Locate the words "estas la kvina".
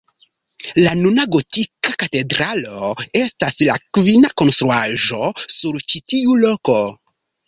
3.19-4.31